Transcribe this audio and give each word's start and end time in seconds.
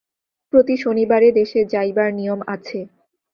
প্রতি 0.53 0.75
শনিবারে 0.77 1.27
দেশে 1.31 1.59
যাইবার 1.65 2.09
নিয়ম 2.13 2.39
আছে। 2.47 2.79